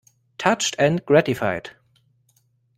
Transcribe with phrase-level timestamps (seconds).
[0.39, 1.73] Touched and gratified.